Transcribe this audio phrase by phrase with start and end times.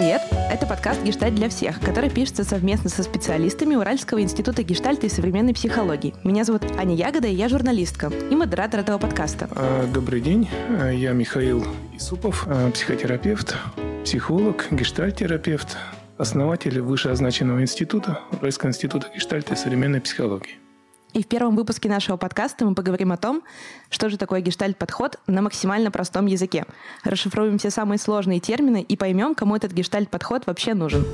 [0.00, 0.22] привет!
[0.50, 5.52] Это подкаст «Гештальт для всех», который пишется совместно со специалистами Уральского института гештальта и современной
[5.52, 6.14] психологии.
[6.24, 9.50] Меня зовут Аня Ягода, и я журналистка и модератор этого подкаста.
[9.54, 13.54] А, добрый день, а, я Михаил Исупов, а, психотерапевт,
[14.02, 15.76] психолог, гештальт-терапевт,
[16.16, 20.69] основатель вышеозначенного института, Уральского института гештальта и современной психологии.
[21.12, 23.42] И в первом выпуске нашего подкаста мы поговорим о том,
[23.90, 26.66] что же такое гештальт-подход на максимально простом языке.
[27.02, 31.04] Расшифруем все самые сложные термины и поймем, кому этот гештальт-подход вообще нужен.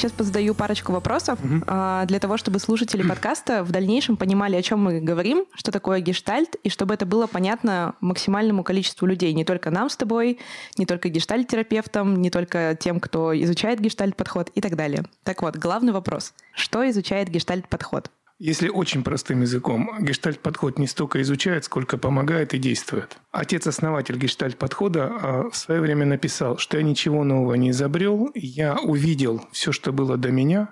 [0.00, 1.62] Сейчас позадаю парочку вопросов угу.
[1.66, 6.00] а, для того, чтобы слушатели подкаста в дальнейшем понимали, о чем мы говорим, что такое
[6.00, 10.38] гештальт, и чтобы это было понятно максимальному количеству людей, не только нам с тобой,
[10.76, 15.04] не только гештальт-терапевтам, не только тем, кто изучает гештальт-подход и так далее.
[15.22, 16.32] Так вот, главный вопрос.
[16.54, 18.10] Что изучает гештальт-подход?
[18.40, 23.18] Если очень простым языком, гештальт-подход не столько изучает, сколько помогает и действует.
[23.32, 29.46] Отец-основатель гештальт-подхода а, в свое время написал, что я ничего нового не изобрел, я увидел
[29.52, 30.70] все, что было до меня,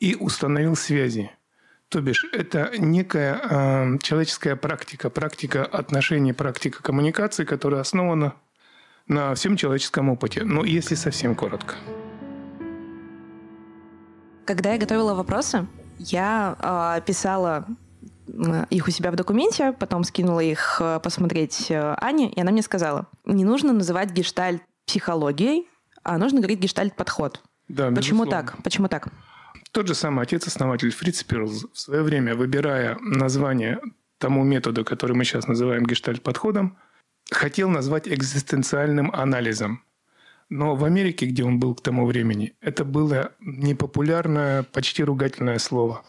[0.00, 1.30] и установил связи.
[1.90, 8.34] То бишь, это некая э, человеческая практика, практика отношений, практика коммуникации, которая основана
[9.06, 10.42] на всем человеческом опыте.
[10.42, 11.76] Но если совсем коротко.
[14.44, 15.68] Когда я готовила вопросы,
[16.00, 16.56] я
[16.98, 17.66] э, писала
[18.70, 22.62] их у себя в документе, потом скинула их э, посмотреть э, Ане, и она мне
[22.62, 25.68] сказала, не нужно называть гештальт психологией,
[26.02, 27.42] а нужно говорить гештальт-подход.
[27.68, 28.56] Да, Почему так?
[28.62, 29.08] Почему так?
[29.72, 33.80] Тот же самый отец-основатель Фриц Перлз в свое время, выбирая название
[34.18, 36.76] тому методу, который мы сейчас называем гештальт-подходом,
[37.30, 39.84] хотел назвать экзистенциальным анализом.
[40.50, 46.02] Но в Америке, где он был к тому времени, это было непопулярное, почти ругательное слово.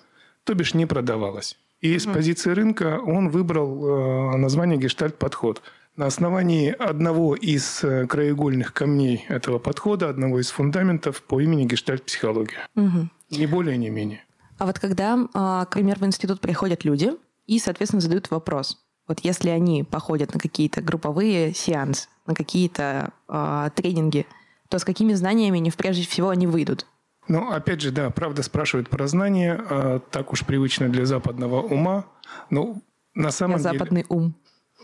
[0.44, 1.58] То бишь не продавалось.
[1.80, 5.62] И с позиции рынка он выбрал э, название «Гештальт-подход».
[5.96, 12.68] На основании одного из э, краеугольных камней этого подхода, одного из фундаментов по имени гештальт-психология.
[12.76, 13.10] Угу.
[13.32, 14.24] Ни более, ни менее.
[14.58, 17.12] А вот когда, к примеру, в институт приходят люди
[17.48, 18.78] и, соответственно, задают вопрос,
[19.12, 24.26] вот если они походят на какие-то групповые сеансы, на какие-то э, тренинги,
[24.70, 26.86] то с какими знаниями они прежде всего они выйдут?
[27.28, 32.06] Ну, опять же, да, правда спрашивают про знания, э, так уж привычно для западного ума.
[32.50, 32.82] Но
[33.14, 33.80] на самом для деле...
[33.80, 34.34] западный ум.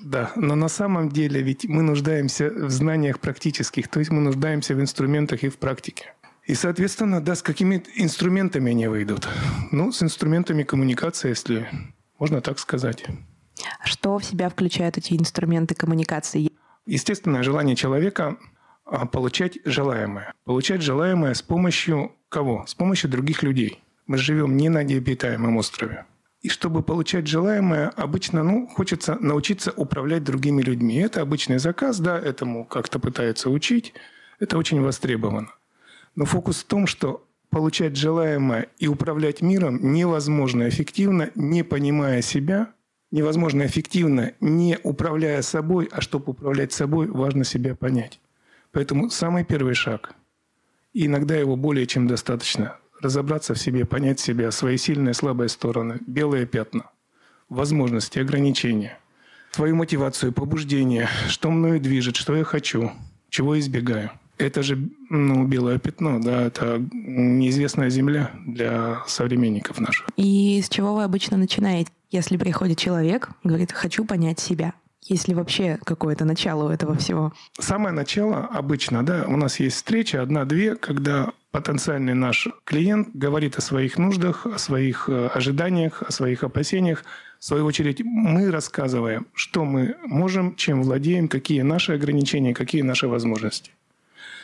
[0.01, 4.75] Да, но на самом деле ведь мы нуждаемся в знаниях практических, то есть мы нуждаемся
[4.75, 6.13] в инструментах и в практике.
[6.43, 9.25] И, соответственно, да, с какими инструментами они выйдут?
[9.71, 11.69] Ну, с инструментами коммуникации, если
[12.19, 13.05] можно так сказать.
[13.83, 16.51] Что в себя включают эти инструменты коммуникации?
[16.85, 18.37] Естественное желание человека
[18.85, 20.33] а, получать желаемое.
[20.45, 22.65] Получать желаемое с помощью кого?
[22.67, 23.83] С помощью других людей.
[24.05, 26.05] Мы живем не на необитаемом острове.
[26.41, 30.95] И чтобы получать желаемое, обычно ну, хочется научиться управлять другими людьми.
[30.95, 33.93] Это обычный заказ, да, этому как-то пытаются учить.
[34.39, 35.49] Это очень востребовано.
[36.15, 42.71] Но фокус в том, что получать желаемое и управлять миром невозможно эффективно, не понимая себя
[43.11, 48.19] невозможно эффективно, не управляя собой, а чтобы управлять собой, важно себя понять.
[48.71, 50.15] Поэтому самый первый шаг,
[50.93, 55.49] и иногда его более чем достаточно, разобраться в себе, понять себя, свои сильные и слабые
[55.49, 56.89] стороны, белые пятна,
[57.49, 58.99] возможности, ограничения,
[59.51, 62.91] свою мотивацию, побуждение, что мною движет, что я хочу,
[63.29, 64.11] чего избегаю.
[64.37, 70.07] Это же ну, белое пятно, да, это неизвестная земля для современников наших.
[70.15, 71.89] И с чего вы обычно начинаете?
[72.09, 74.73] Если приходит человек говорит, хочу понять себя,
[75.03, 77.33] есть ли вообще какое-то начало у этого всего?
[77.59, 83.61] Самое начало обычно, да, у нас есть встреча одна-две, когда потенциальный наш клиент говорит о
[83.61, 87.03] своих нуждах, о своих э, ожиданиях, о своих опасениях.
[87.39, 93.07] В свою очередь мы рассказываем, что мы можем, чем владеем, какие наши ограничения, какие наши
[93.07, 93.71] возможности.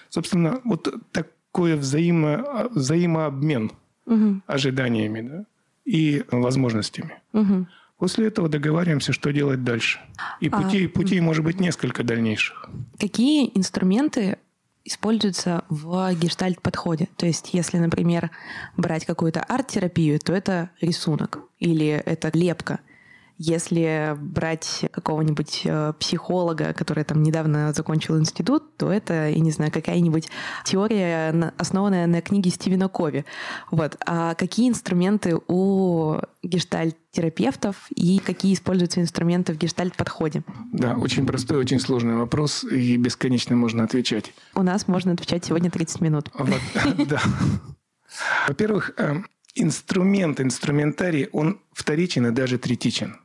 [0.09, 3.71] Собственно, вот такой взаимо, взаимообмен
[4.06, 4.42] угу.
[4.48, 5.45] ожиданиями, да,
[5.85, 7.21] и возможностями.
[7.33, 7.68] Угу.
[7.97, 10.00] После этого договариваемся, что делать дальше.
[10.41, 12.69] И а, путей, путей может быть несколько дальнейших.
[13.00, 14.38] Какие инструменты
[14.83, 17.07] используются в гештальт-подходе?
[17.15, 18.31] То есть, если, например,
[18.75, 22.80] брать какую-то арт-терапию, то это рисунок или это лепка–
[23.38, 29.71] если брать какого-нибудь э, психолога, который там недавно закончил институт, то это, я не знаю,
[29.71, 30.30] какая-нибудь
[30.65, 33.25] теория, основанная на книге Стивена Кови.
[33.71, 33.97] Вот.
[34.06, 40.44] А какие инструменты у гештальт-терапевтов и какие используются инструменты в гештальт-подходе?
[40.71, 44.33] Да, очень простой, очень сложный вопрос, и бесконечно можно отвечать.
[44.56, 46.30] У нас можно отвечать сегодня 30 минут.
[46.33, 46.62] Вот,
[47.07, 47.21] да.
[48.47, 49.21] Во-первых, э,
[49.56, 53.18] инструмент, инструментарий, он вторичен и даже третичен.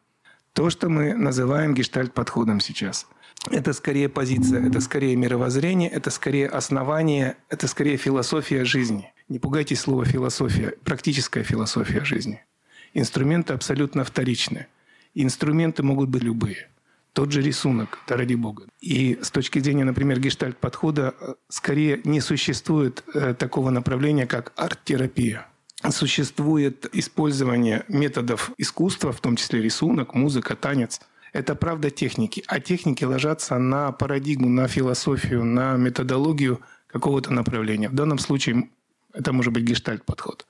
[0.58, 3.06] То, что мы называем гештальт-подходом сейчас.
[3.48, 9.12] это скорее позиция, это скорее мировоззрение, это скорее основание, это скорее философия жизни.
[9.28, 12.44] Не пугайтесь слова философия, практическая философия жизни.
[12.92, 14.66] Инструменты абсолютно вторичны.
[15.14, 16.70] Инструменты могут быть любые.
[17.12, 18.64] Тот же рисунок, да ради бога.
[18.80, 25.46] И с точки зрения, например, гештальт-подхода, э, скорее не существует э, такого направления, как арт-терапия.
[25.90, 31.00] Существует использование методов искусства, в том числе рисунок, музыка, танец–
[31.32, 32.42] это правда техники.
[32.46, 37.88] А техники ложатся на парадигму, на философию, на методологию какого-то направления.
[37.88, 38.70] В данном случае
[39.12, 40.46] это может быть гештальт-подход.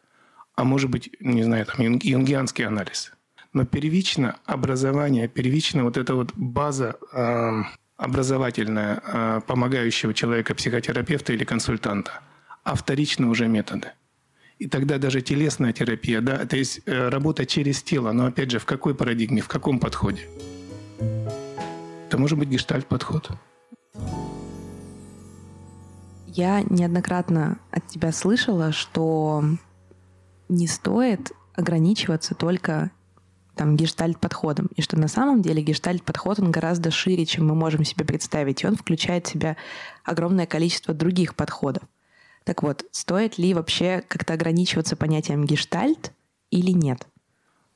[0.54, 3.12] А может быть, не знаю, там юнгианский анализ.
[3.52, 7.62] Но первично образование, первично вот эта вот база э,
[7.96, 12.20] образовательная, э, помогающего человека, психотерапевта или консультанта,
[12.64, 13.92] а вторично уже методы.
[14.58, 18.58] И тогда даже телесная терапия, да, это есть э, работа через тело, но опять же,
[18.58, 20.28] в какой парадигме, в каком подходе?
[22.08, 23.30] Это может быть гештальт-подход.
[26.26, 29.44] Я неоднократно от тебя слышала, что
[30.48, 32.90] не стоит ограничиваться только
[33.54, 34.70] там гештальт-подходом.
[34.76, 38.62] И что на самом деле гештальт-подход, он гораздо шире, чем мы можем себе представить.
[38.62, 39.56] И он включает в себя
[40.04, 41.82] огромное количество других подходов.
[42.48, 46.14] Так вот, стоит ли вообще как-то ограничиваться понятием гештальт
[46.50, 47.06] или нет?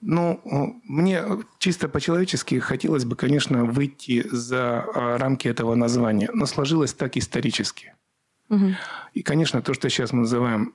[0.00, 0.40] Ну,
[0.84, 1.22] мне
[1.58, 7.92] чисто по-человечески хотелось бы, конечно, выйти за а, рамки этого названия, но сложилось так исторически.
[8.48, 8.68] Угу.
[9.12, 10.74] И, конечно, то, что сейчас мы называем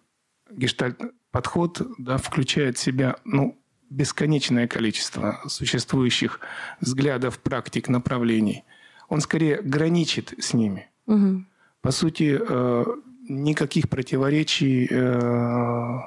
[0.52, 3.58] гештальт-подход, да, включает в себя ну,
[3.90, 6.40] бесконечное количество существующих
[6.82, 8.64] взглядов, практик, направлений.
[9.10, 10.88] Он скорее граничит с ними.
[11.08, 11.46] Угу.
[11.82, 12.86] По сути, э,
[13.28, 16.00] никаких противоречий э,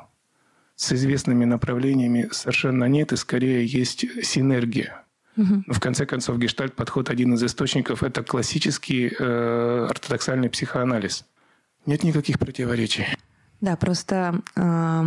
[0.76, 5.04] с известными направлениями совершенно нет, и скорее есть синергия.
[5.36, 5.64] Угу.
[5.68, 11.24] В конце концов, гештальт-подход один из источников– это классический э, ортодоксальный психоанализ.
[11.86, 13.06] Нет никаких противоречий.
[13.60, 15.04] Да, просто э,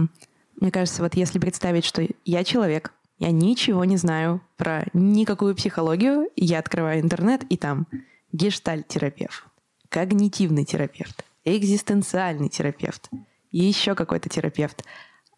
[0.59, 6.29] мне кажется, вот если представить, что я человек, я ничего не знаю про никакую психологию,
[6.35, 7.87] я открываю интернет, и там
[8.31, 9.43] гештальт-терапевт,
[9.89, 13.09] когнитивный терапевт, экзистенциальный терапевт,
[13.51, 14.83] и еще какой-то терапевт–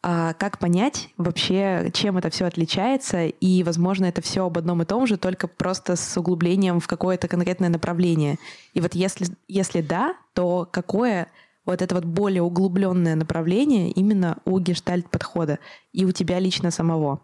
[0.07, 4.85] а как понять вообще, чем это все отличается, и, возможно, это все об одном и
[4.85, 8.37] том же, только просто с углублением в какое-то конкретное направление.
[8.75, 11.31] И вот если, если да, то какое
[11.65, 15.57] вот это вот более углубленное направление именно у гештальт-подхода
[15.91, 17.19] и у тебя лично самого?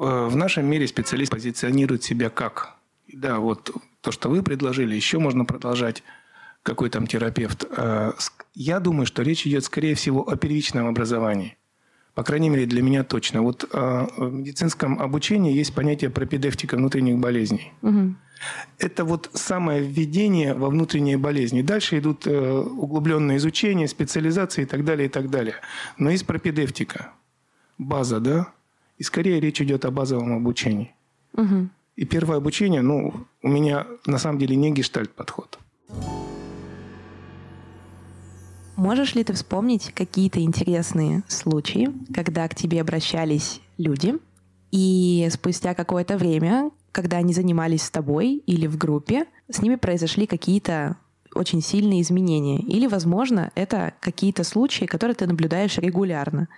[0.00, 2.74] Э, в нашем мире специалист позиционирует себя как?
[3.12, 3.70] Да, вот
[4.00, 6.02] то, что вы предложили, еще можно продолжать
[6.62, 7.64] какой там терапевт.
[7.76, 8.12] Э,
[8.54, 11.56] я думаю, что речь идет, скорее всего, о первичном образовании.
[12.14, 13.42] По крайней мере, для меня точно.
[13.42, 17.72] Вот э, в медицинском обучении есть понятие пропедевтика внутренних болезней.
[17.82, 18.14] Угу.
[18.78, 21.62] Это вот самое введение во внутренние болезни.
[21.62, 25.54] Дальше идут э, углубленные изучения, специализации и так далее, и так далее.
[25.96, 27.12] Но есть пропедевтика,
[27.78, 28.52] база, да?
[28.98, 30.94] И скорее речь идет о базовом обучении.
[31.34, 31.68] Угу.
[31.96, 35.58] И первое обучение, ну, у меня на самом деле не гештальт подход.
[38.82, 44.14] Можешь ли ты вспомнить какие-то интересные случаи, когда к тебе обращались люди,
[44.72, 50.26] и спустя какое-то время, когда они занимались с тобой или в группе, с ними произошли
[50.26, 50.96] какие-то
[51.32, 52.58] очень сильные изменения.
[52.58, 56.48] Или, возможно, это какие-то случаи, которые ты наблюдаешь регулярно.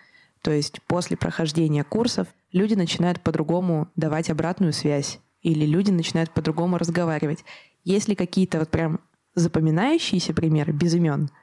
[0.41, 6.79] То есть после прохождения курсов люди начинают по-другому давать обратную связь, или люди начинают по-другому
[6.79, 7.45] разговаривать.
[7.85, 9.01] Есть ли какие-то вот прям
[9.35, 11.29] запоминающиеся примеры без имен–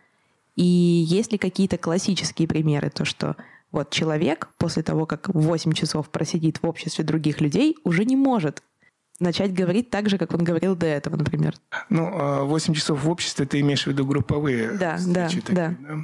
[0.56, 3.36] и есть ли какие-то классические примеры, то что
[3.72, 8.62] вот человек после того, как 8 часов просидит в обществе других людей, уже не может
[9.20, 11.56] начать говорить так же, как он говорил до этого, например.
[11.90, 15.42] Ну, 8 а часов в обществе ты имеешь в виду групповые да, встречи?
[15.42, 15.76] Да, такие, да.
[15.80, 15.96] да.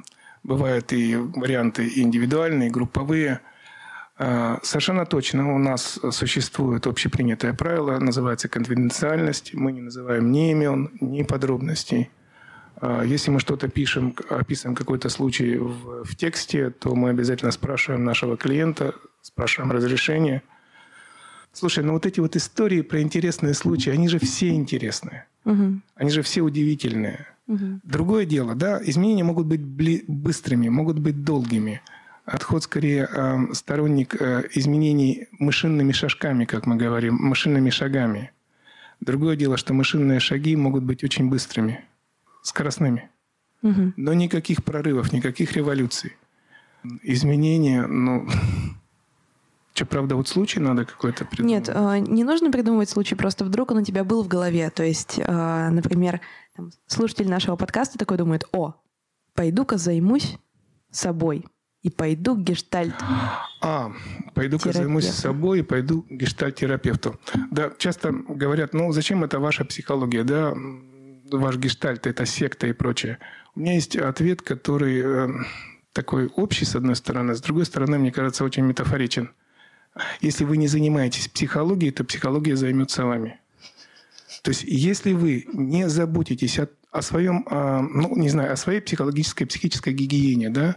[0.43, 3.41] Бывают и варианты индивидуальные, групповые.
[4.17, 9.53] А, совершенно точно у нас существует общепринятое правило, называется конфиденциальность.
[9.53, 12.09] Мы не называем ни имен, ни подробностей.
[12.79, 18.03] А, если мы что-то пишем, описываем какой-то случай в, в тексте, то мы обязательно спрашиваем
[18.03, 20.43] нашего клиента, спрашиваем разрешение.
[21.53, 25.25] Слушай, ну вот эти вот истории про интересные случаи, они же все интересные.
[25.45, 25.81] Угу.
[25.95, 27.25] Они же все удивительные.
[27.47, 27.79] Угу.
[27.83, 31.81] Другое дело, да, изменения могут быть бли- быстрыми, могут быть долгими.
[32.25, 38.31] Отход скорее э, сторонник э, изменений мышинными шажками, как мы говорим, мышинными шагами.
[38.99, 41.85] Другое дело, что мышинные шаги могут быть очень быстрыми
[42.47, 43.09] скоростными.
[43.63, 43.93] Угу.
[43.97, 46.15] Но никаких прорывов, никаких революций.
[47.03, 48.27] Изменения, ну,
[49.77, 51.67] Что, правда, вот случай надо какой-то придумать?
[51.67, 54.71] Нет, э, не нужно придумывать случай, просто вдруг он у тебя был в голове.
[54.71, 56.19] То есть, э, например,
[56.87, 58.73] слушатель нашего подкаста такой думает, о,
[59.35, 60.39] пойду-ка займусь
[60.89, 61.45] собой
[61.83, 62.95] и пойду к гештальт.
[63.61, 63.91] А,
[64.33, 67.19] пойду-ка займусь собой и пойду к гештальт-терапевту.
[67.51, 70.55] Да, часто говорят, ну зачем это ваша психология, да,
[71.31, 73.19] ваш гештальт, это секта и прочее.
[73.55, 75.27] У меня есть ответ, который э,
[75.93, 79.31] такой общий, с одной стороны, с другой стороны, мне кажется, очень метафоричен.
[80.21, 83.39] Если вы не занимаетесь психологией, то психология займется вами.
[84.43, 88.79] То есть, если вы не заботитесь о, о своем, о, ну, не знаю, о своей
[88.79, 90.75] психологической, психической гигиене, да,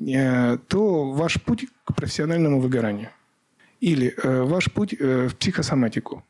[0.00, 3.10] э, то ваш путь к профессиональному выгоранию.
[3.80, 6.24] Или э, ваш путь в психосоматику.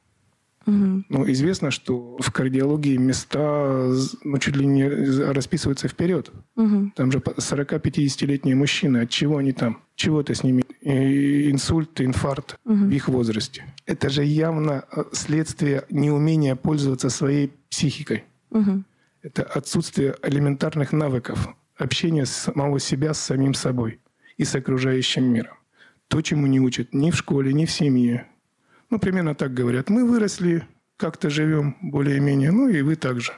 [0.66, 1.04] Угу.
[1.08, 3.92] Ну, известно, что в кардиологии места
[4.24, 6.32] ну, чуть ли не расписываются вперед.
[6.56, 6.92] Угу.
[6.96, 8.98] Там же 40-50-летние мужчины.
[8.98, 9.80] От чего они там?
[9.94, 10.64] Чего это с ними?
[10.82, 12.74] Инсульт, инфаркт угу.
[12.74, 13.64] в их возрасте.
[13.86, 18.24] Это же явно э, следствие неумения пользоваться своей психикой.
[18.50, 18.82] Угу.
[19.22, 24.00] Это отсутствие элементарных навыков общения самого себя с самим собой
[24.36, 25.56] и с окружающим миром.
[26.08, 28.26] То, чему не учат ни в школе, ни в семье,
[28.90, 29.90] ну, примерно так говорят.
[29.90, 30.66] Мы выросли,
[30.96, 33.32] как-то живем более-менее, ну и вы также.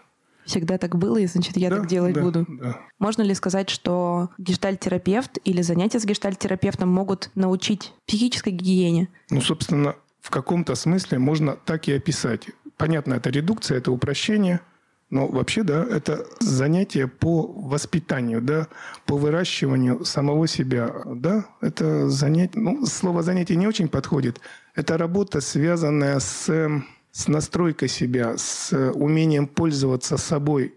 [0.45, 2.47] Всегда так было, и значит, я да, так делать да, буду.
[2.49, 2.81] Да.
[2.99, 9.09] Можно ли сказать, что гештальтерапевт или занятия с гештальтерапевтом могут научить психической гигиене?
[9.31, 12.47] Ну, собственно, в каком-то смысле можно так и описать.
[12.79, 14.61] Понятно, это редукция, это упрощение–
[15.11, 18.69] но вообще, да, это занятие по воспитанию, да,
[19.07, 24.41] по выращиванию самого себя, да, это занятие, ну, слово занятие не очень подходит.
[24.75, 26.51] Это работа, связанная с,
[27.11, 30.75] с настройкой себя, с умением пользоваться собой.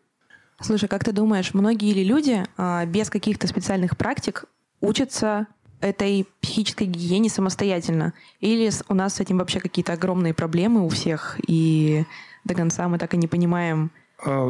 [0.62, 4.46] Слушай, как ты думаешь, многие ли люди а, без каких-то специальных практик
[4.80, 5.48] учатся
[5.82, 8.14] этой психической гигиене самостоятельно?
[8.40, 12.06] Или у нас с этим вообще какие-то огромные проблемы у всех, и
[12.46, 13.92] до конца мы так и не понимаем,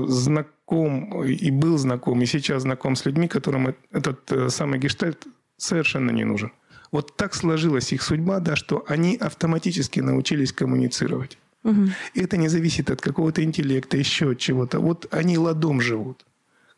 [0.08, 6.12] знаком и был знаком, и сейчас знаком с людьми, которым этот э, самый гештальт совершенно
[6.12, 6.51] не нужен.
[6.92, 11.38] Вот так сложилась их судьба, да, что они автоматически научились коммуницировать.
[11.63, 11.88] Угу.
[12.16, 14.80] И это не зависит от какого-то интеллекта, еще от чего-то.
[14.80, 16.25] Вот они ладом живут,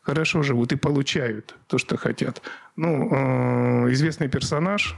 [0.00, 2.42] хорошо живут и получают то, что хотят.
[2.76, 4.96] Ну, э, известный персонаж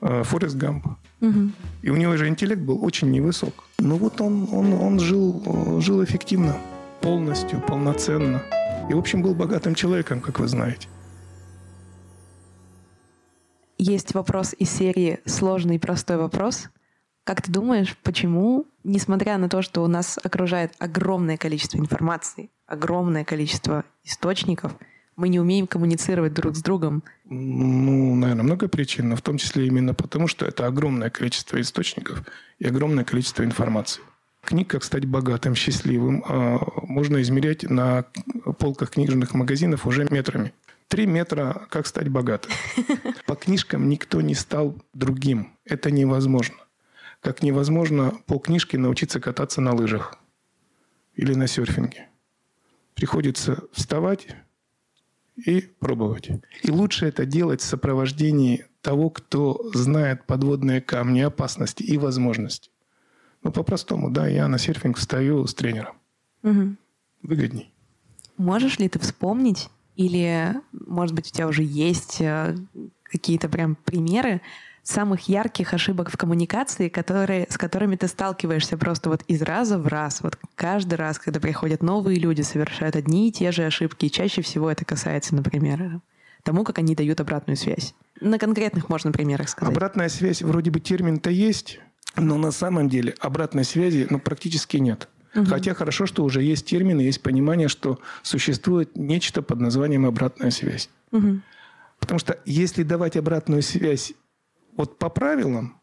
[0.00, 0.86] э, Форест Гамп.
[1.20, 1.50] Угу.
[1.82, 3.64] И у него же интеллект был очень невысок.
[3.78, 6.56] Но вот он, он, он жил, жил эффективно
[7.02, 8.42] полностью, полноценно.
[8.88, 10.88] И, в общем, был богатым человеком, как вы знаете.
[13.76, 16.68] Есть вопрос из серии «Сложный и простой вопрос».
[17.24, 23.24] Как ты думаешь, почему, несмотря на то, что у нас окружает огромное количество информации, огромное
[23.24, 24.72] количество источников,
[25.16, 27.02] мы не умеем коммуницировать друг с другом?
[27.24, 32.22] Ну, наверное, много причин, но в том числе именно потому, что это огромное количество источников
[32.58, 34.02] и огромное количество информации.
[34.52, 38.04] Книг «Как стать богатым, счастливым» а, можно измерять на
[38.58, 40.52] полках книжных магазинов уже метрами.
[40.88, 42.52] Три метра «Как стать богатым».
[43.26, 45.56] По книжкам никто не стал другим.
[45.64, 46.56] Это невозможно.
[47.22, 50.18] Как невозможно по книжке научиться кататься на лыжах
[51.14, 52.10] или на серфинге.
[52.94, 54.36] Приходится вставать
[55.34, 56.28] и пробовать.
[56.62, 62.71] И лучше это делать в сопровождении того, кто знает подводные камни, опасности и возможности.
[63.42, 65.96] Ну, по-простому, да, я на серфинг встаю с тренером.
[66.42, 66.76] Угу.
[67.22, 67.72] Выгодней.
[68.36, 72.56] Можешь ли ты вспомнить, или, может быть, у тебя уже есть э,
[73.04, 74.40] какие-то прям примеры
[74.82, 79.86] самых ярких ошибок в коммуникации, которые, с которыми ты сталкиваешься просто вот из раза в
[79.86, 80.22] раз.
[80.22, 84.06] Вот каждый раз, когда приходят новые люди, совершают одни и те же ошибки.
[84.06, 86.00] И чаще всего это касается, например,
[86.42, 87.94] тому, как они дают обратную связь.
[88.20, 89.72] На конкретных можно примерах сказать.
[89.72, 91.80] Обратная связь, вроде бы термин-то есть,
[92.16, 95.08] но на самом деле обратной связи ну, практически нет.
[95.34, 95.46] Угу.
[95.46, 100.90] Хотя хорошо, что уже есть термины, есть понимание, что существует нечто под названием обратная связь.
[101.10, 101.40] Угу.
[102.00, 104.12] Потому что если давать обратную связь
[104.76, 105.80] вот по правилам,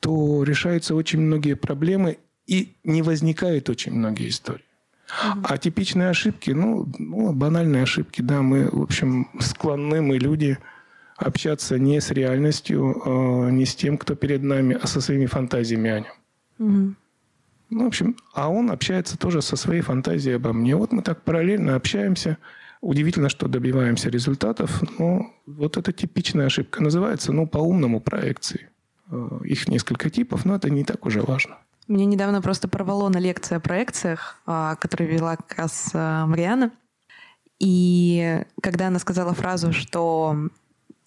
[0.00, 4.64] то решаются очень многие проблемы и не возникают очень многие истории.
[5.36, 5.40] Угу.
[5.44, 10.58] А типичные ошибки, ну, ну, банальные ошибки, да, мы, в общем, склонны, мы люди–
[11.22, 15.90] общаться не с реальностью, э, не с тем, кто перед нами, а со своими фантазиями
[15.90, 16.12] о нем.
[16.58, 16.94] Угу.
[17.70, 20.76] Ну, в общем, а он общается тоже со своей фантазией обо мне.
[20.76, 22.36] Вот мы так параллельно общаемся.
[22.82, 24.82] Удивительно, что добиваемся результатов.
[24.98, 26.82] Но вот это типичная ошибка.
[26.82, 28.68] Называется, ну, по-умному проекции.
[29.10, 31.56] Э, их несколько типов, но это не так уже важно.
[31.88, 36.70] Мне недавно просто порвало на лекции о проекциях, а, которую вела как раз Мариана.
[37.58, 40.48] И когда она сказала фразу, что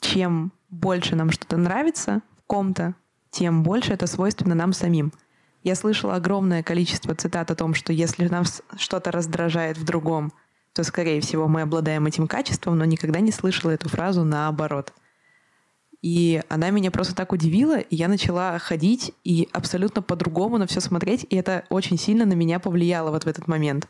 [0.01, 2.95] чем больше нам что-то нравится в ком-то,
[3.31, 5.11] тем больше это свойственно нам самим.
[5.63, 10.31] Я слышала огромное количество цитат о том, что если нас что-то раздражает в другом,
[10.73, 14.93] то, скорее всего, мы обладаем этим качеством, но никогда не слышала эту фразу наоборот.
[16.01, 20.79] И она меня просто так удивила, и я начала ходить и абсолютно по-другому на все
[20.81, 23.87] смотреть, и это очень сильно на меня повлияло вот в этот момент.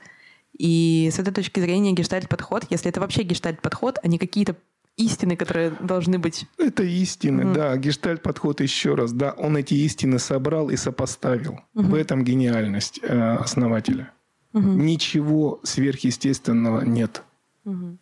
[0.58, 4.56] И с этой точки зрения гештальт-подход, если это вообще гештальт-подход, а не какие-то
[4.98, 6.46] истины, которые должны быть.
[6.58, 7.78] Это истины, mm да.
[7.78, 9.32] Гештальт-подход еще раз, да.
[9.32, 11.60] Он эти истины собрал и сопоставил.
[11.76, 14.12] mm В этом гениальность э, основателя.
[14.54, 17.24] mm Ничего сверхъестественного нет.
[17.66, 17.98] mm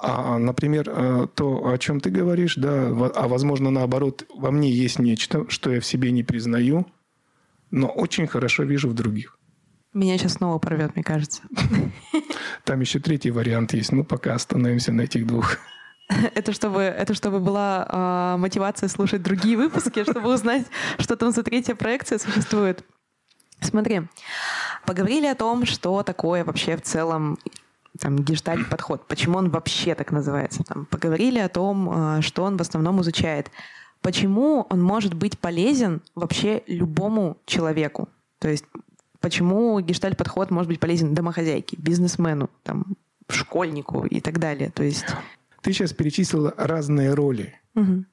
[0.00, 4.98] А, например, э, то, о чем ты говоришь, да, а возможно, наоборот, во мне есть
[4.98, 6.86] нечто, что я в себе не признаю,
[7.70, 9.38] но очень хорошо вижу в других.
[9.94, 11.42] Меня сейчас снова порвет, мне кажется.
[12.64, 13.90] Там еще третий вариант есть.
[13.92, 15.56] Ну, пока остановимся на этих двух.
[16.34, 20.66] Это чтобы, это чтобы была э, мотивация слушать другие выпуски, чтобы узнать,
[20.98, 22.82] что там за третья проекция существует.
[23.60, 24.02] Смотри,
[24.86, 27.38] поговорили о том, что такое вообще в целом
[28.00, 30.62] там, гештальт-подход, почему он вообще так называется.
[30.64, 33.50] Там, поговорили о том, что он в основном изучает.
[34.00, 38.08] Почему он может быть полезен вообще любому человеку?
[38.38, 38.64] То есть
[39.20, 42.96] почему гештальт-подход может быть полезен домохозяйке, бизнесмену, там,
[43.28, 44.70] школьнику и так далее.
[44.70, 45.04] То есть
[45.60, 47.54] ты сейчас перечислила разные роли.
[47.74, 48.04] Угу.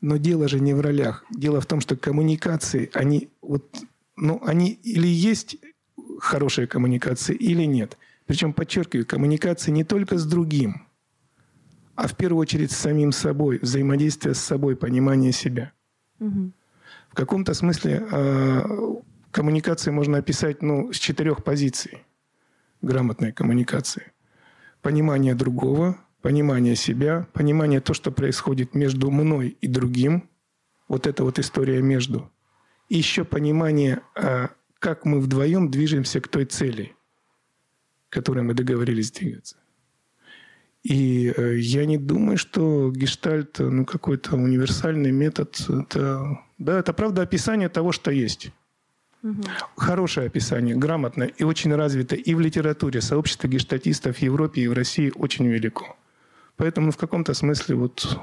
[0.00, 1.24] Но дело же не в ролях.
[1.30, 3.64] Дело в том, что коммуникации, они вот,
[4.16, 5.58] ну, они или есть
[6.18, 7.98] хорошие коммуникации, или нет.
[8.26, 10.86] Причем, подчеркиваю, коммуникации не только с другим,
[11.96, 15.72] а в первую очередь с самим собой, взаимодействие с собой, понимание себя.
[16.18, 16.52] Угу.
[17.10, 18.62] В каком-то смысле э,
[19.30, 22.04] коммуникации можно описать ну, с четырех позиций
[22.82, 24.12] грамотной коммуникации.
[24.80, 30.28] Понимание другого, понимание себя, понимание то, что происходит между мной и другим,
[30.88, 32.30] вот эта вот история между,
[32.88, 36.94] и еще понимание, а, как мы вдвоем движемся к той цели,
[38.08, 39.56] к которой мы договорились двигаться.
[40.82, 47.22] И э, я не думаю, что гештальт, ну, какой-то универсальный метод, это, да, это правда
[47.22, 48.50] описание того, что есть.
[49.22, 49.42] Угу.
[49.76, 53.02] Хорошее описание, грамотное и очень развито и в литературе.
[53.02, 55.96] Сообщество гештатистов в Европе и в России очень велико.
[56.60, 58.18] Поэтому в каком-то смысле вот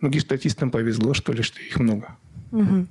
[0.00, 2.18] ну, гештатистам повезло, что ли, что их много.
[2.52, 2.86] Угу.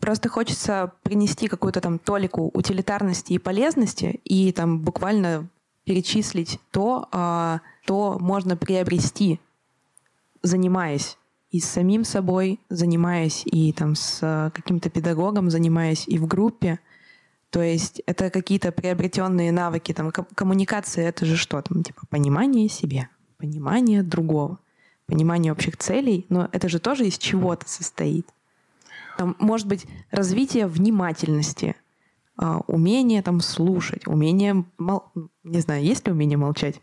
[0.00, 5.48] Просто хочется принести какую-то там толику утилитарности и полезности и там буквально
[5.84, 9.40] перечислить то, а, что можно приобрести,
[10.42, 11.16] занимаясь
[11.50, 16.80] и с самим собой, занимаясь и там с каким-то педагогом, занимаясь и в группе.
[17.48, 23.08] То есть это какие-то приобретенные навыки, там коммуникация, это же что там, типа понимание себе
[23.38, 24.58] понимание другого,
[25.06, 28.28] понимание общих целей, но это же тоже из чего-то состоит.
[29.16, 31.74] Там, может быть, развитие внимательности,
[32.36, 35.04] а, умение там слушать, умение, мол...
[35.42, 36.80] не знаю, есть ли умение молчать?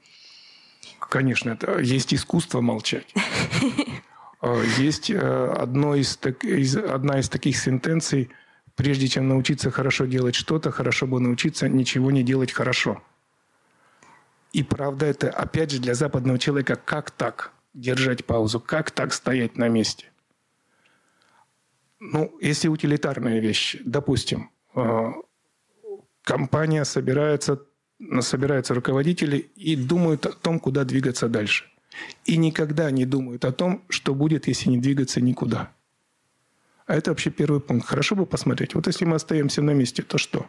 [1.00, 3.14] Конечно, это есть искусство молчать.
[4.42, 6.20] А, есть э, одно из,
[6.76, 8.30] одна из таких сентенций,
[8.76, 13.02] прежде чем научиться хорошо делать что-то, хорошо бы научиться ничего не делать хорошо.
[14.56, 19.58] И правда это, опять же, для западного человека, как так держать паузу, как так стоять
[19.58, 20.06] на месте?
[22.00, 25.12] Ну, если утилитарные вещи, допустим, э,
[26.22, 27.64] компания собирается,
[28.22, 31.66] собираются руководители и думают о том, куда двигаться дальше.
[32.24, 35.74] И никогда не думают о том, что будет, если не двигаться никуда.
[36.86, 37.88] А это вообще первый пункт.
[37.88, 38.74] Хорошо бы посмотреть.
[38.74, 40.46] Вот если мы остаемся на месте, то что?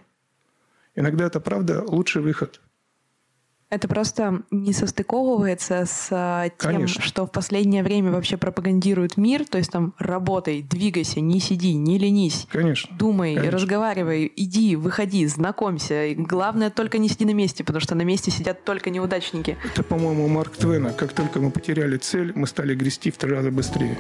[0.95, 2.61] Иногда это, правда, лучший выход.
[3.69, 7.03] Это просто не состыковывается с а, тем, Конечно.
[7.03, 9.45] что в последнее время вообще пропагандирует мир.
[9.45, 12.47] То есть там работай, двигайся, не сиди, не ленись.
[12.49, 12.97] Конечно.
[12.97, 13.59] Думай, Конечно.
[13.59, 16.07] разговаривай, иди, выходи, знакомься.
[16.07, 19.59] И главное, только не сиди на месте, потому что на месте сидят только неудачники.
[19.65, 20.93] Это, по-моему, Марк Твена.
[20.93, 23.99] Как только мы потеряли цель, мы стали грести в три раза быстрее.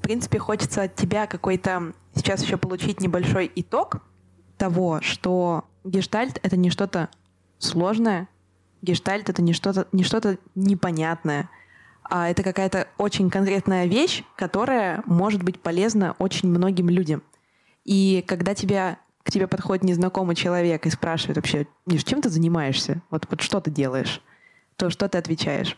[0.00, 3.98] В принципе, хочется от тебя какой-то сейчас еще получить небольшой итог
[4.58, 7.08] того, что гештальт— это не что-то
[7.58, 8.28] сложное.
[8.82, 11.50] Гештальт— это не что-то не что непонятное,
[12.04, 17.22] а это какая-то очень конкретная вещь, которая может быть полезна очень многим людям.
[17.84, 23.02] И когда тебя, к тебе подходит незнакомый человек и спрашивает вообще, Миш, чем ты занимаешься?
[23.10, 24.20] Вот, вот что ты делаешь?
[24.76, 25.76] То что ты отвечаешь?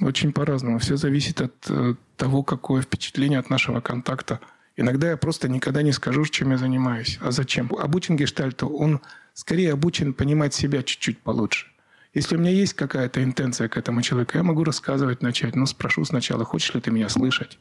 [0.00, 0.78] Очень по-разному.
[0.78, 4.40] Все зависит от э, того, какое впечатление от нашего контакта.
[4.76, 7.18] Иногда я просто никогда не скажу, чем я занимаюсь.
[7.22, 7.70] А зачем?
[7.74, 9.00] Обучен гештальту, он
[9.32, 11.66] скорее обучен понимать себя чуть-чуть получше.
[12.12, 15.54] Если у меня есть какая-то интенция к этому человеку, я могу рассказывать, начать.
[15.54, 17.58] Но спрошу сначала, хочешь ли ты меня слышать?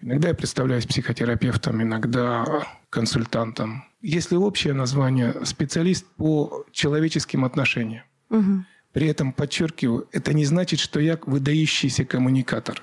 [0.00, 2.44] Иногда я представляюсь психотерапевтом, иногда
[2.90, 3.84] консультантом.
[4.02, 8.04] Если общее название– специалист по человеческим отношениям.
[8.30, 8.64] Угу.
[8.92, 12.82] При этом, подчеркиваю, это не значит, что я выдающийся коммуникатор.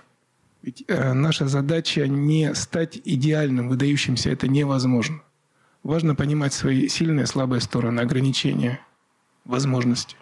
[0.64, 4.30] Ведь э, наша задача не стать идеальным, выдающимся.
[4.32, 5.22] Это невозможно.
[5.84, 8.80] Важно понимать свои сильные и слабые стороны, ограничения,
[9.44, 10.16] возможности.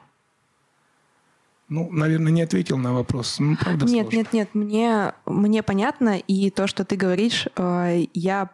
[1.70, 3.38] Ну, наверное, не ответил на вопрос.
[3.40, 4.18] Ну, правда, нет, сложно.
[4.18, 8.50] нет, нет, мне, мне понятно, и то, что ты говоришь, э, я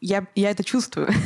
[0.00, 1.08] я, я это чувствую.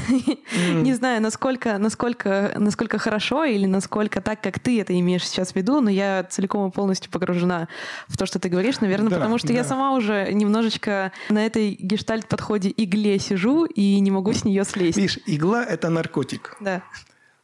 [0.52, 0.82] Mm.
[0.82, 5.56] Не знаю, насколько, насколько, насколько хорошо или насколько так, как ты это имеешь сейчас в
[5.56, 7.68] виду, но я целиком и полностью погружена
[8.06, 9.54] в то, что ты говоришь, наверное, да, потому что да.
[9.54, 14.98] я сама уже немножечко на этой гештальт-подходе игле сижу и не могу с нее слезть.
[14.98, 16.56] Видишь, игла— это наркотик.
[16.60, 16.82] Да.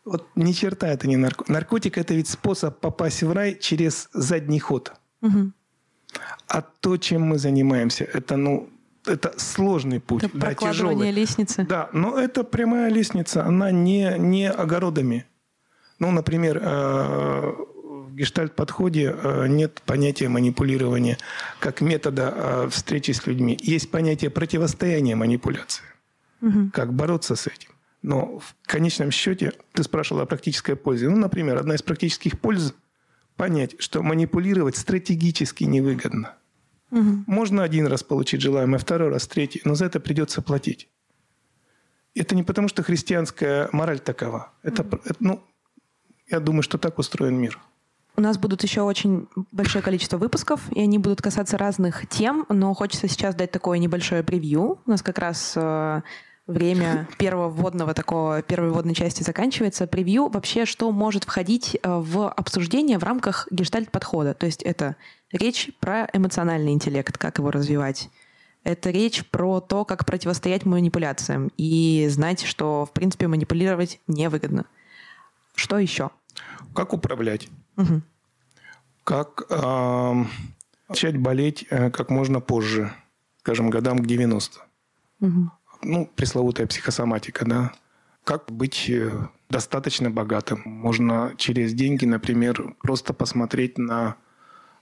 [0.04, 1.48] Вот ни черта это не наркотик.
[1.48, 4.92] Наркотик– это ведь способ попасть в рай через задний ход.
[5.22, 5.52] Угу.
[6.48, 8.68] А то, чем мы занимаемся, это, ну,
[9.08, 10.24] это сложный путь.
[10.24, 11.10] Это да, тяжелый.
[11.10, 11.64] лестницы.
[11.64, 15.26] Да, но это прямая лестница, она не, не огородами.
[15.98, 21.18] Ну, например, э, в гештальт-подходе э, нет понятия манипулирования
[21.60, 23.58] как метода э, встречи с людьми.
[23.60, 25.84] Есть понятие противостояния манипуляции.
[26.40, 26.70] Угу.
[26.72, 27.70] Как бороться с этим.
[28.02, 31.08] Но в конечном счете ты спрашивал о практической пользе.
[31.08, 32.74] Ну, например, одна из практических польз–
[33.38, 36.34] понять, что манипулировать стратегически невыгодно.
[36.90, 37.24] Угу.
[37.26, 40.88] Можно один раз получить желаемое, второй раз, третий, но за это придется платить.
[42.14, 44.52] Это не потому, что христианская мораль такова.
[44.62, 44.96] Это, угу.
[45.04, 45.42] это ну,
[46.28, 47.58] я думаю, что так устроен мир.
[48.16, 52.74] У нас будут еще очень большое количество выпусков, и они будут касаться разных тем, но
[52.74, 54.80] хочется сейчас дать такое небольшое превью.
[54.84, 56.02] У нас как раз э,
[56.48, 59.86] время первого вводного такого, первой вводной части заканчивается.
[59.86, 64.34] Превью вообще, что может входить э, в обсуждение в рамках гештальт-подхода.
[64.34, 64.96] То есть это
[65.32, 68.10] речь про эмоциональный интеллект, как его развивать.
[68.64, 74.66] Это речь про то, как противостоять манипуляциям и знать, что, в принципе, манипулировать невыгодно.
[75.54, 76.10] Что еще?
[76.74, 77.48] Как управлять?
[77.76, 78.02] Угу.
[79.04, 80.24] Как э,
[80.88, 82.92] начать болеть э, как можно позже,
[83.40, 84.60] скажем, годам к 90.
[85.20, 85.50] Угу
[85.82, 87.72] ну, пресловутая психосоматика, да.
[88.24, 89.10] Как быть э,
[89.48, 90.62] достаточно богатым?
[90.64, 94.16] Можно через деньги, например, просто посмотреть на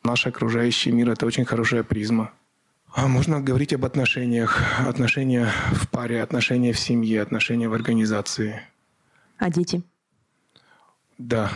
[0.07, 1.11] наш окружающий мир.
[1.11, 2.33] Это очень хорошая призма.
[2.95, 4.63] А можно говорить об отношениях.
[4.87, 8.63] Отношения в паре, отношения в семье, отношения в организации.
[9.37, 9.83] А дети?
[11.19, 11.51] Да,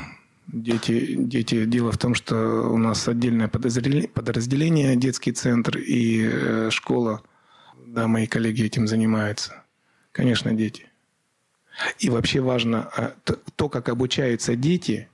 [0.48, 1.64] дети, дети.
[1.64, 2.36] Дело в том, что
[2.70, 7.22] у нас отдельное подразделение, детский центр и э, школа
[7.90, 9.64] да, мои коллеги этим занимаются.
[10.12, 10.86] Конечно, дети.
[11.98, 13.14] И вообще важно а,
[13.56, 15.08] то, как обучаются дети,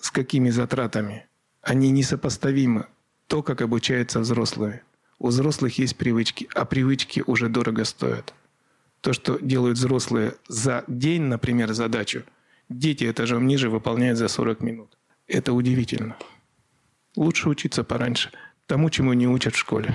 [0.00, 1.26] с какими затратами.
[1.62, 2.86] Они несопоставимы.
[3.28, 4.82] То, как обучаются взрослые.
[5.18, 8.34] У взрослых есть привычки, а привычки уже дорого стоят.
[9.00, 12.24] То, что делают взрослые за день, например, задачу,
[12.68, 14.98] дети этажом ниже выполняют за 40 минут.
[15.28, 16.16] Это удивительно.
[17.16, 18.30] Лучше учиться пораньше
[18.66, 19.94] тому, чему не учат в школе.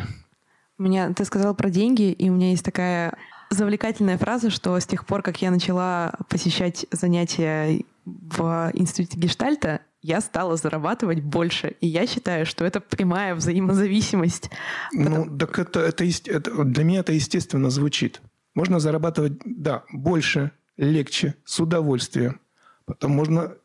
[0.78, 3.18] У меня, ты сказал про деньги, и у меня есть такая
[3.50, 10.22] завлекательная фраза, что с тех пор, как я начала посещать занятия в институте гештальта, я
[10.22, 11.76] стала зарабатывать больше.
[11.82, 14.50] И я считаю, что это прямая взаимозависимость.
[14.94, 15.38] Ну, Потому...
[15.38, 18.22] так это, это, это, для меня это естественно звучит.
[18.54, 22.40] Можно зарабатывать, да, больше, легче, с удовольствием.
[22.86, 23.56] Потом можно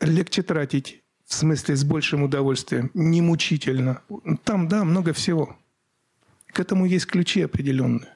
[0.00, 4.02] легче тратить, в смысле с большим удовольствием, не мучительно.
[4.44, 5.56] Там, да, много всего.
[6.46, 8.08] К этому есть ключи определенные.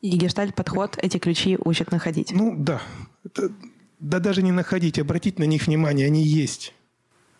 [0.00, 2.32] И гештальт-подход эти ключи учат находить.
[2.32, 2.80] Ну да.
[3.24, 3.50] Это,
[3.98, 6.74] да даже не находить, обратить на них внимание, они есть.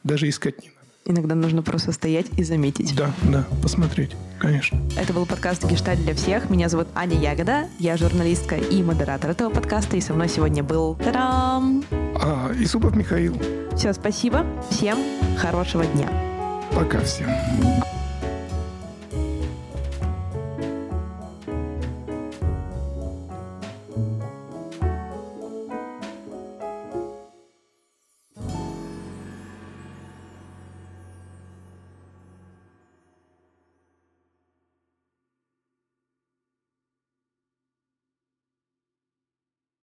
[0.04, 0.80] Даже искать не надо.
[1.06, 2.94] Иногда нужно просто стоять и заметить.
[2.94, 4.78] Да, да, посмотреть, конечно.
[4.98, 6.50] Это был подкаст «Гештальт для всех».
[6.50, 7.68] Меня зовут Аня Ягода.
[7.78, 9.96] Я журналистка и модератор этого подкаста.
[9.96, 10.94] И со мной сегодня был...
[10.96, 11.84] Та-дам!
[11.90, 13.36] А, Исупов Михаил.
[13.76, 14.44] Все, спасибо.
[14.70, 14.98] Всем
[15.38, 16.08] хорошего дня.
[16.72, 17.28] Пока всем.